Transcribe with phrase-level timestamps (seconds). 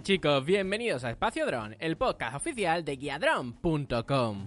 [0.00, 4.46] Chicos, bienvenidos a Espacio Drone, el podcast oficial de guiadrone.com.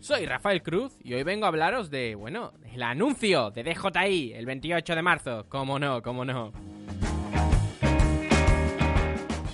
[0.00, 4.44] Soy Rafael Cruz y hoy vengo a hablaros de, bueno, el anuncio de DJI el
[4.44, 5.46] 28 de marzo.
[5.48, 6.52] Cómo no, cómo no.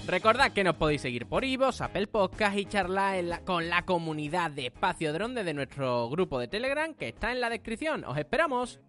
[0.08, 4.66] Recordad que nos podéis seguir por Ivos, Apple Podcast y charlar con la comunidad de
[4.66, 8.04] Espacio Drone desde nuestro grupo de Telegram que está en la descripción.
[8.04, 8.80] ¡Os esperamos!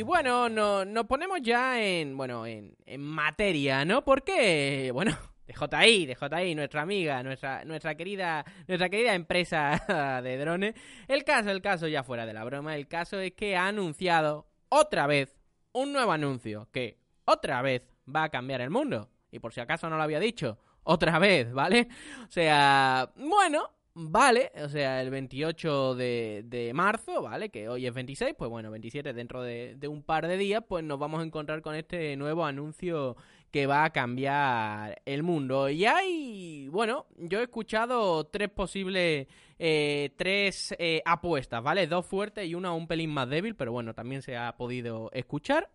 [0.00, 4.02] Y bueno, no- nos ponemos ya en, bueno, en, en materia, ¿no?
[4.02, 5.14] Porque, bueno,
[5.46, 10.74] DJI, DJI, nuestra amiga, nuestra, nuestra querida, nuestra querida empresa de drones.
[11.06, 14.46] El caso, el caso ya fuera de la broma, el caso es que ha anunciado
[14.70, 15.36] otra vez
[15.72, 19.10] un nuevo anuncio que otra vez va a cambiar el mundo.
[19.30, 21.88] Y por si acaso no lo había dicho, otra vez, ¿vale?
[22.26, 23.68] O sea, bueno,
[24.08, 27.50] vale, o sea, el 28 de, de marzo, ¿vale?
[27.50, 30.84] Que hoy es 26, pues bueno, 27 dentro de, de un par de días, pues
[30.84, 33.16] nos vamos a encontrar con este nuevo anuncio
[33.50, 35.68] que va a cambiar el mundo.
[35.68, 39.26] Y hay, bueno, yo he escuchado tres posibles,
[39.58, 41.86] eh, tres eh, apuestas, ¿vale?
[41.86, 45.70] Dos fuertes y una un pelín más débil, pero bueno, también se ha podido escuchar.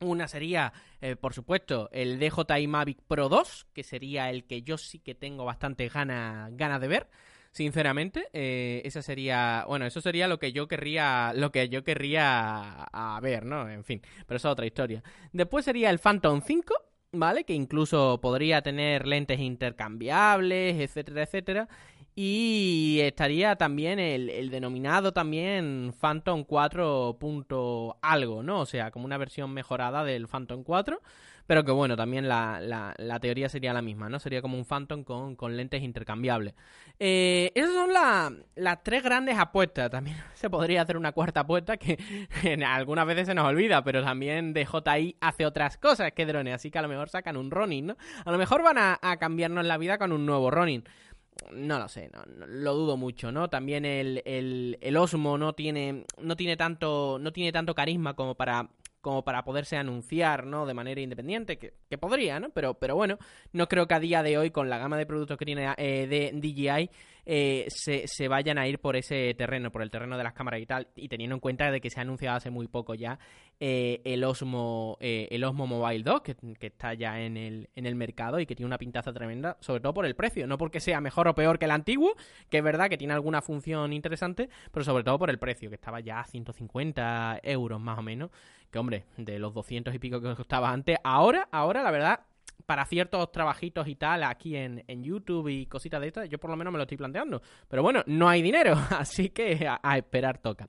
[0.00, 4.78] Una sería, eh, por supuesto, el DJI Mavic Pro 2, que sería el que yo
[4.78, 7.08] sí que tengo bastante ganas ganas de ver.
[7.50, 12.84] Sinceramente, eh, esa sería, bueno, eso sería lo que yo querría, lo que yo querría
[12.84, 13.68] a ver, ¿no?
[13.68, 15.02] En fin, pero eso es otra historia.
[15.32, 16.74] Después sería el Phantom 5,
[17.12, 17.44] ¿vale?
[17.44, 21.68] Que incluso podría tener lentes intercambiables, etcétera, etcétera.
[22.14, 27.16] Y estaría también el, el denominado también Phantom 4.
[27.18, 28.60] punto algo, ¿no?
[28.60, 31.00] O sea, como una versión mejorada del Phantom 4.
[31.48, 34.18] Pero que bueno, también la, la- la teoría sería la misma, ¿no?
[34.18, 36.52] Sería como un Phantom con, con lentes intercambiables.
[36.98, 39.90] Eh, esas son la- las tres grandes apuestas.
[39.90, 41.96] También se podría hacer una cuarta apuesta que
[42.66, 46.54] algunas veces se nos olvida, pero también DJI hace otras cosas que drones.
[46.54, 47.96] Así que a lo mejor sacan un Ronin, ¿no?
[48.26, 50.84] A lo mejor van a, cambiarnos la vida con un nuevo Ronin.
[51.52, 53.48] No lo sé, no- lo dudo mucho, ¿no?
[53.48, 58.34] También el, el, el Osmo no tiene, no tiene tanto, no tiene tanto carisma como
[58.34, 58.68] para
[59.08, 60.66] como para poderse anunciar, ¿no?
[60.66, 62.50] De manera independiente, que, que podría, ¿no?
[62.50, 63.16] Pero, pero bueno,
[63.54, 66.06] no creo que a día de hoy, con la gama de productos que tiene eh,
[66.06, 66.90] de DJI,
[67.30, 70.62] eh, se, se vayan a ir por ese terreno, por el terreno de las cámaras
[70.62, 73.18] y tal, y teniendo en cuenta de que se ha anunciado hace muy poco ya
[73.60, 77.96] eh, el Osmo eh, el Osmo Mobile 2, que, está ya en el, en el
[77.96, 81.02] mercado y que tiene una pintaza tremenda, sobre todo por el precio, no porque sea
[81.02, 82.16] mejor o peor que el antiguo,
[82.48, 85.74] que es verdad que tiene alguna función interesante, pero sobre todo por el precio, que
[85.74, 88.30] estaba ya a 150 euros más o menos,
[88.70, 92.20] que hombre, de los 200 y pico que costaba antes, ahora, ahora la verdad
[92.68, 96.50] para ciertos trabajitos y tal aquí en, en YouTube y cositas de estas, yo por
[96.50, 97.40] lo menos me lo estoy planteando.
[97.66, 100.68] Pero bueno, no hay dinero, así que a, esperar toca.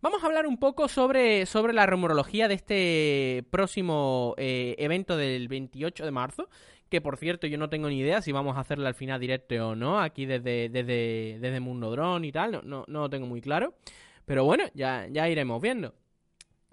[0.00, 5.48] Vamos a hablar un poco sobre, sobre la rumorología de este próximo eh, evento del
[5.48, 6.48] 28 de marzo.
[6.88, 9.68] Que por cierto, yo no tengo ni idea si vamos a hacerle al final directo
[9.68, 13.26] o no, aquí desde, desde, desde Mundo Drone y tal, no, no, no lo tengo
[13.26, 13.74] muy claro.
[14.24, 15.94] Pero bueno, ya, ya iremos viendo.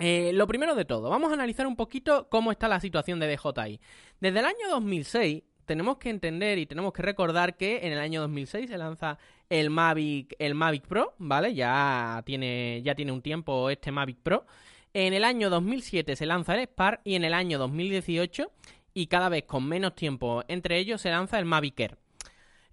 [0.03, 3.27] Eh, lo primero de todo, vamos a analizar un poquito cómo está la situación de
[3.27, 3.79] DJI.
[4.19, 8.19] Desde el año 2006 tenemos que entender y tenemos que recordar que en el año
[8.21, 11.53] 2006 se lanza el Mavic, el Mavic Pro, ¿vale?
[11.53, 14.47] Ya tiene, ya tiene un tiempo este Mavic Pro.
[14.91, 18.51] En el año 2007 se lanza el Spark y en el año 2018
[18.95, 21.97] y cada vez con menos tiempo entre ellos se lanza el Mavic Air.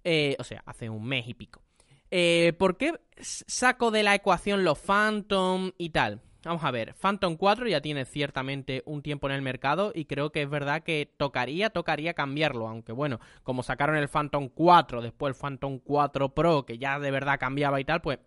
[0.03, 1.61] Eh, o sea, hace un mes y pico.
[2.09, 6.23] Eh, ¿Por qué saco de la ecuación los Phantom y tal?
[6.43, 10.31] Vamos a ver, Phantom 4 ya tiene ciertamente un tiempo en el mercado y creo
[10.31, 15.35] que es verdad que tocaría, tocaría cambiarlo, aunque bueno, como sacaron el Phantom 4, después
[15.35, 18.19] el Phantom 4 Pro, que ya de verdad cambiaba y tal, pues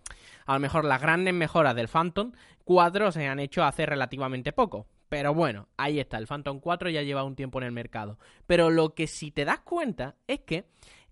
[0.44, 2.32] a lo mejor las grandes mejoras del Phantom
[2.64, 4.86] 4 se han hecho hace relativamente poco.
[5.08, 8.18] Pero bueno, ahí está, el Phantom 4 ya lleva un tiempo en el mercado.
[8.46, 10.66] Pero lo que si te das cuenta es que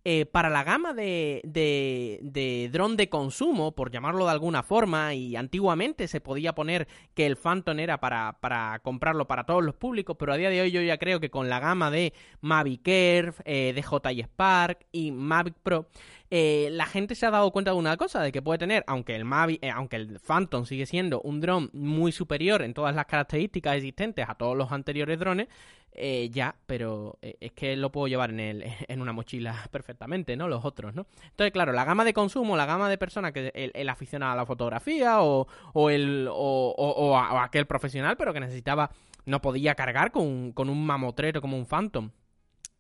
[0.05, 5.37] eh, para la gama de, de, dron de consumo, por llamarlo de alguna forma, y
[5.37, 10.17] antiguamente se podía poner que el Phantom era para, para comprarlo para todos los públicos,
[10.19, 13.35] pero a día de hoy yo ya creo que con la gama de Mavic Air,
[13.44, 15.87] eh, DJI Spark y Mavic Pro,
[16.31, 19.17] eh, la gente se ha dado cuenta de una cosa, de que puede tener, aunque
[19.17, 23.06] el Mavic, eh, aunque el Phantom sigue siendo un dron muy superior en todas las
[23.06, 25.49] características existentes a todos los anteriores drones,
[25.93, 30.37] eh, ya, pero eh, es que lo puedo llevar en, el, en una mochila perfectamente,
[30.37, 30.49] ¿no?
[30.49, 31.06] Los otros, ¿no?
[31.25, 34.37] Entonces, claro, la gama de consumo, la gama de personas que el, el aficionado a
[34.37, 38.91] la fotografía o, o el o, o, o, aquel profesional, pero que necesitaba,
[39.26, 42.11] no podía cargar con, con un mamotrero como un Phantom.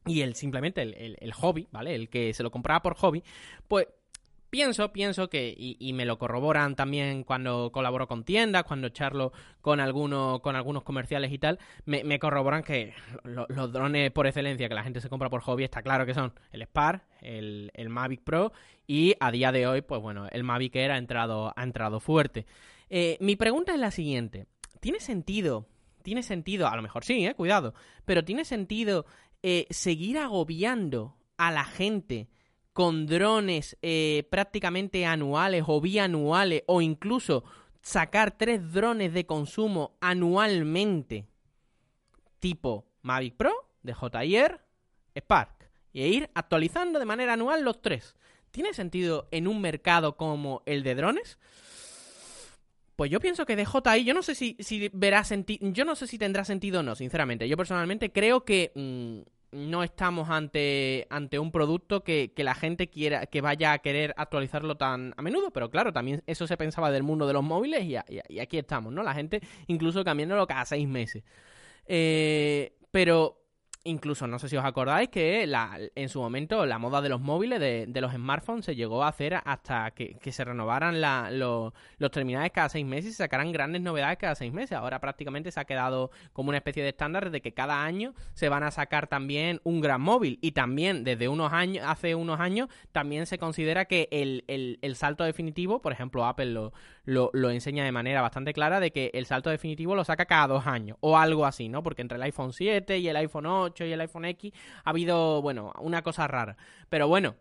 [0.06, 1.94] Y el simplemente el, el, el hobby, ¿vale?
[1.94, 3.22] El que se lo compraba por hobby,
[3.68, 3.86] pues
[4.50, 9.80] pienso, pienso que, y, me lo corroboran también cuando colaboro con tiendas, cuando charlo con,
[9.80, 12.92] alguno, con algunos comerciales y tal, me, corroboran que
[13.24, 16.14] lo, los drones por excelencia que la gente se compra por hobby está claro que
[16.14, 18.52] son el Spar, el, el, Mavic Pro
[18.86, 22.46] y a día de hoy, pues bueno, el Mavic Air ha entrado, ha entrado fuerte.
[22.90, 24.46] Eh, mi pregunta es la siguiente,
[24.80, 25.66] ¿tiene sentido?
[26.02, 27.74] Tiene sentido, a lo mejor sí, eh, cuidado,
[28.04, 29.04] pero tiene sentido
[29.42, 32.28] eh, seguir agobiando a la gente
[32.72, 37.44] con drones eh, prácticamente anuales o bianuales o incluso
[37.82, 41.26] sacar tres drones de consumo anualmente
[42.38, 43.52] tipo Mavic Pro,
[43.82, 44.60] DJI Air,
[45.16, 48.16] Spark e ir actualizando de manera anual los tres.
[48.50, 51.38] ¿Tiene sentido en un mercado como el de drones?
[53.00, 55.22] Pues yo pienso que DJI, yo no sé si, si verá
[55.58, 57.48] yo no sé si tendrá sentido o no, sinceramente.
[57.48, 59.20] Yo personalmente creo que mmm,
[59.52, 64.12] no estamos ante, ante un producto que, que, la gente quiera, que vaya a querer
[64.18, 67.86] actualizarlo tan a menudo, pero claro, también eso se pensaba del mundo de los móviles
[67.86, 67.96] y
[68.38, 69.02] aquí estamos, ¿no?
[69.02, 71.24] La gente incluso cambiándolo cada seis meses.
[71.86, 73.39] Eh, pero
[73.84, 77.20] incluso no sé si os acordáis que la, en su momento la moda de los
[77.20, 81.72] móviles, de, los smartphones, se llegó a hacer hasta que, se renovaran los
[82.10, 84.72] terminales cada seis meses y sacaran grandes novedades cada seis meses.
[84.72, 88.48] Ahora prácticamente se ha quedado como una especie de estándar de que cada año se
[88.48, 90.38] van a sacar también un gran móvil.
[90.42, 94.96] Y también desde unos años, hace unos años, también se considera que el, el, el
[94.96, 96.72] salto definitivo, por ejemplo, Apple lo,
[97.04, 100.46] lo, lo, enseña de manera bastante clara de que el salto definitivo lo saca cada
[100.46, 101.82] dos años o algo así, ¿no?
[101.82, 104.52] Porque entre el iPhone 7 y el iPhone 8 y el iPhone X
[104.84, 106.56] ha habido, bueno, una cosa rara.
[106.88, 107.36] Pero bueno,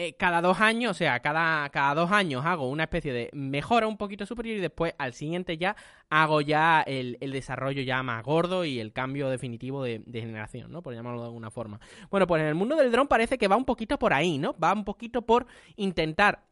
[0.00, 3.88] eh, cada dos años, o sea, cada, cada dos años hago una especie de mejora
[3.88, 5.74] un poquito superior y después al siguiente ya
[6.08, 10.70] hago ya el, el desarrollo ya más gordo y el cambio definitivo de, de, generación,
[10.70, 10.82] ¿no?
[10.82, 11.80] Por llamarlo de alguna forma.
[12.10, 14.54] Bueno, pues en el mundo del dron parece que va un poquito por ahí, ¿no?
[14.56, 16.44] Va un poquito por intentar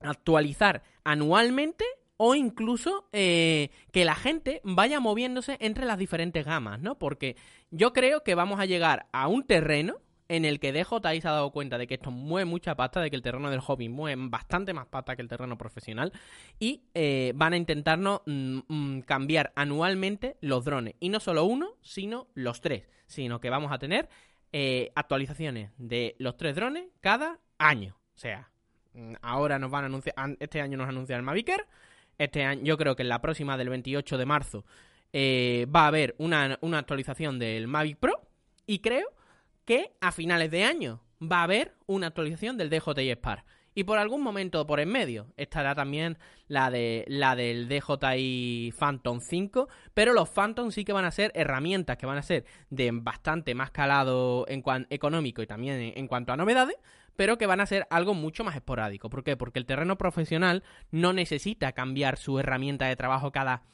[0.00, 1.86] actualizar anualmente
[2.16, 6.98] o incluso eh, que la gente vaya moviéndose entre las diferentes gamas, ¿no?
[6.98, 7.36] Porque
[7.70, 9.96] yo creo que vamos a llegar a un terreno
[10.28, 13.10] en el que DJI se ha dado cuenta de que esto mueve mucha pasta, de
[13.10, 16.12] que el terreno del hobby mueve bastante más pasta que el terreno profesional
[16.58, 20.94] y eh, van a intentarnos mm, mm, cambiar anualmente los drones.
[21.00, 24.08] Y no solo uno, sino los tres, sino que vamos a tener
[24.52, 27.96] eh, actualizaciones de los tres drones cada año.
[28.14, 28.50] O sea,
[28.94, 31.66] mm, ahora nos van a anunciar, este año nos anuncia el Mavic Air,
[32.18, 34.64] este año, yo creo que en la próxima del 28 de marzo
[35.12, 38.20] eh, va a haber una, una, actualización del Mavic Pro
[38.66, 39.08] y creo
[39.64, 43.44] que a finales de año va a haber una actualización del DJI Spark.
[43.76, 46.16] Y por algún momento por en medio estará también
[46.48, 51.30] la de la del DJI Phantom 5, pero los Phantom sí que van a ser
[51.34, 55.98] herramientas que van a ser de bastante más calado en cuanto económico y también en,
[55.98, 56.78] en cuanto a novedades,
[57.16, 59.10] pero que van a ser algo mucho más esporádico.
[59.10, 59.36] ¿Por qué?
[59.36, 63.64] Porque el terreno profesional no necesita cambiar su herramienta de trabajo cada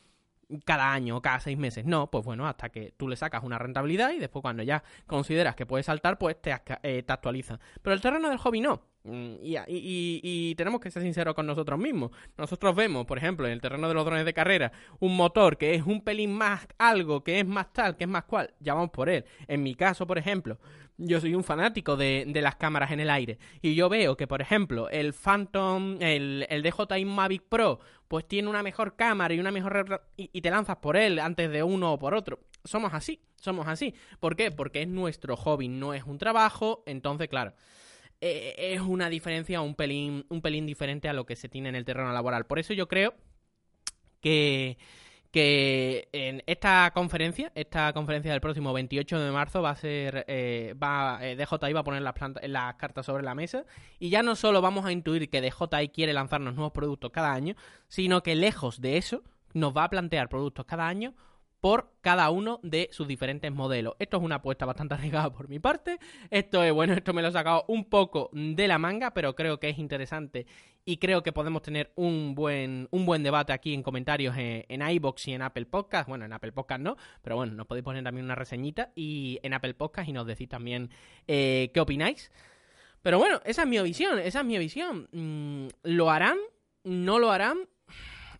[0.64, 1.84] cada año o cada seis meses.
[1.86, 5.54] No, pues bueno, hasta que tú le sacas una rentabilidad y después cuando ya consideras
[5.54, 7.60] que puedes saltar, pues te, eh, te actualiza.
[7.82, 8.91] Pero el terreno del hobby no.
[9.04, 12.12] Mm, y, y, y, tenemos que ser sinceros con nosotros mismos.
[12.36, 15.74] Nosotros vemos, por ejemplo, en el terreno de los drones de carrera, un motor que
[15.74, 18.90] es un pelín más algo, que es más tal, que es más cual, ya vamos
[18.90, 19.24] por él.
[19.48, 20.58] En mi caso, por ejemplo,
[20.98, 23.38] yo soy un fanático de, de las cámaras en el aire.
[23.60, 28.48] Y yo veo que, por ejemplo, el Phantom, el, el DJI Mavic Pro, pues tiene
[28.48, 30.04] una mejor cámara y una mejor...
[30.16, 33.66] Y, y te lanzas por él antes de uno o por otro somos así, somos
[33.66, 33.92] así.
[34.20, 34.52] ¿Por qué?
[34.52, 37.54] Porque es nuestro hobby, no es un trabajo, entonces, claro
[38.22, 41.84] es una diferencia un pelín, un pelín diferente a lo que se tiene en el
[41.84, 42.46] terreno laboral.
[42.46, 43.14] Por eso yo creo
[44.20, 44.78] que,
[45.32, 50.74] que en esta conferencia, esta conferencia del próximo 28 de marzo va a ser, eh,
[50.80, 53.64] va, eh, DJI va a poner las, plantas, las cartas sobre la mesa
[53.98, 57.56] y ya no solo vamos a intuir que DJI quiere lanzarnos nuevos productos cada año,
[57.88, 61.14] sino que lejos de eso nos va a plantear productos cada año
[61.62, 63.94] por cada uno de sus diferentes modelos.
[64.00, 66.00] Esto es una apuesta bastante arriesgada por mi parte.
[66.28, 69.60] Esto es bueno, esto me lo he sacado un poco de la manga, pero creo
[69.60, 70.44] que es interesante
[70.84, 74.82] y creo que podemos tener un buen, un buen debate aquí en comentarios en, en
[74.82, 76.08] iBox y en Apple Podcast.
[76.08, 79.54] Bueno, en Apple Podcast no, pero bueno, nos podéis poner también una reseñita y en
[79.54, 80.90] Apple Podcast y nos decís también
[81.28, 82.32] eh, qué opináis.
[83.02, 85.08] Pero bueno, esa es mi visión, esa es mi visión.
[85.12, 86.38] Mm, ¿Lo harán?
[86.82, 87.68] ¿No lo harán?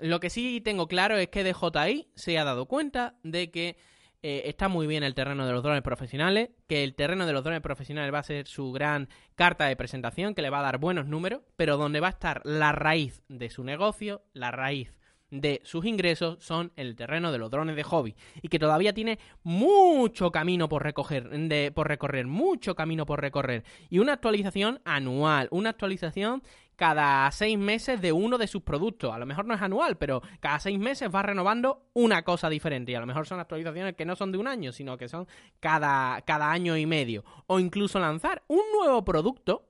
[0.03, 3.77] Lo que sí tengo claro es que DJI se ha dado cuenta de que
[4.25, 7.45] eh, está muy bien el terreno de los drones profesionales, que el terreno de los
[7.45, 10.79] drones profesionales va a ser su gran carta de presentación, que le va a dar
[10.79, 14.93] buenos números, pero donde va a estar la raíz de su negocio, la raíz
[15.33, 19.19] de sus ingresos son el terreno de los drones de hobby y que todavía tiene
[19.43, 25.49] mucho camino por recoger, de, por recorrer, mucho camino por recorrer y una actualización anual,
[25.51, 26.43] una actualización
[26.77, 29.13] cada seis meses de uno de sus productos.
[29.13, 32.93] A lo mejor no es anual, pero cada seis meses va renovando una cosa diferente.
[32.93, 35.27] Y a lo mejor son actualizaciones que no son de un año, sino que son
[35.61, 37.25] cada, cada año y medio.
[37.47, 39.69] O incluso lanzar un nuevo producto,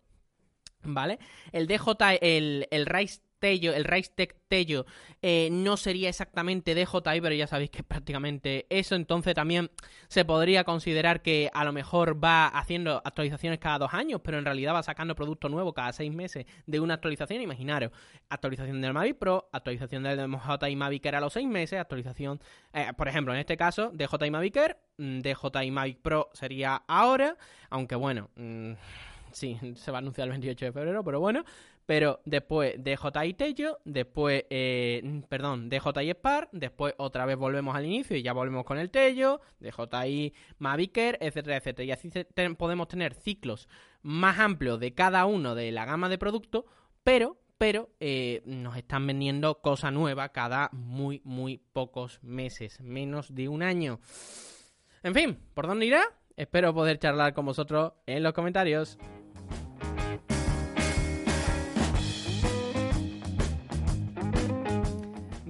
[0.82, 1.18] ¿vale?
[1.52, 3.84] El DJ, el, el Rise Tello, el
[4.14, 4.86] Tech Tello,
[5.20, 8.94] eh, no sería exactamente DJI, pero ya sabéis que es prácticamente eso.
[8.94, 9.68] Entonces también
[10.06, 14.44] se podría considerar que a lo mejor va haciendo actualizaciones cada dos años, pero en
[14.44, 17.42] realidad va sacando producto nuevo cada seis meses de una actualización.
[17.42, 17.90] Imaginaros,
[18.28, 22.40] actualización del Mavic Pro, actualización del DJI Mavic Air a los seis meses, actualización,
[22.72, 27.36] eh, por ejemplo, en este caso, DJI Mavic Air, mm, DJI Mavic Pro sería ahora,
[27.70, 28.30] aunque bueno...
[28.36, 28.74] Mm,
[29.32, 31.44] sí, se va a anunciar el 28 de febrero, pero bueno,
[31.86, 38.16] pero después DJI Tello, después, eh, perdón, DJI Spark, después otra vez volvemos al inicio
[38.16, 41.84] y ya volvemos con el Tello, DJI Mavic Air, etcétera, etcétera.
[41.84, 42.10] Y así
[42.56, 43.68] podemos tener ciclos
[44.02, 46.64] más amplios de cada uno de la gama de productos,
[47.04, 53.48] pero pero eh, nos están vendiendo cosa nueva cada muy, muy pocos meses, menos de
[53.48, 54.00] un año.
[55.04, 56.02] En fin, ¿por dónde irá?
[56.36, 58.98] Espero poder charlar con vosotros en los comentarios.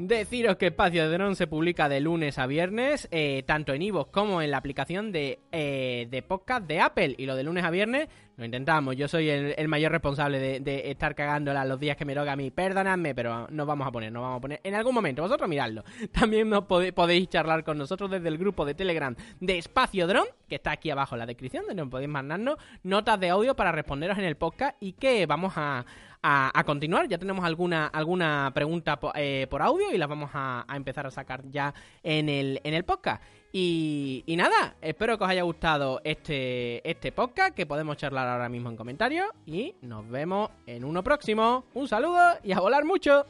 [0.04, 4.10] Deciros que Espacio de Dron se publica de lunes a viernes, eh, tanto en iVoox
[4.10, 7.14] como en la aplicación de, eh, de podcast de Apple.
[7.16, 8.96] Y lo de lunes a viernes lo intentamos.
[8.96, 12.50] Yo soy el, mayor responsable de, estar cagándola los días que me toca a mí.
[12.50, 15.22] Perdonadme, pero nos vamos a poner, nos vamos a poner en algún momento.
[15.22, 15.84] Vosotros miradlo.
[16.12, 20.72] También podéis charlar con nosotros desde el grupo de Telegram de Espacio Dron, que está
[20.72, 24.34] aquí abajo en la descripción, donde podéis mandarnos notas de audio para responderos en el
[24.34, 25.86] podcast y que vamos a
[26.22, 27.08] a, continuar.
[27.08, 31.42] Ya tenemos alguna, alguna pregunta eh, por audio y las vamos a, empezar a sacar
[31.50, 33.22] ya en el, en el podcast.
[33.52, 38.48] Y, y, nada, espero que os haya gustado este, este podcast, que podemos charlar ahora
[38.48, 39.26] mismo en comentarios.
[39.46, 41.64] Y nos vemos en uno próximo.
[41.74, 43.26] Un saludo y a volar mucho.